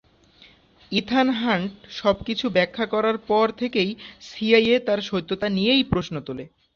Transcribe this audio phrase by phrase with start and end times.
[0.91, 3.89] Ethan Hunt সবকিছু ব্যাখ্যা করার পর থেকেই
[4.21, 6.45] সিআইএ তার সততা নিয়েই প্রশ্ন তোলে।